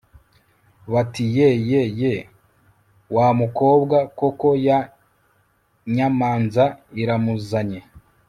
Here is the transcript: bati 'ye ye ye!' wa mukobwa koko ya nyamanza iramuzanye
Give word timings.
bati 0.91 1.23
'ye 1.35 1.49
ye 1.69 1.81
ye!' 2.01 2.27
wa 3.15 3.27
mukobwa 3.39 3.97
koko 4.19 4.47
ya 4.67 4.79
nyamanza 5.95 6.65
iramuzanye 7.01 7.79